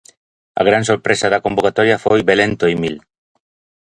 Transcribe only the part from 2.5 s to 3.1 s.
Toimil.